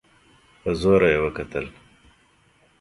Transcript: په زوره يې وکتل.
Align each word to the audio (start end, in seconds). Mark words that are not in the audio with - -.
په 0.61 0.69
زوره 0.79 1.07
يې 1.13 1.19
وکتل. 1.25 1.65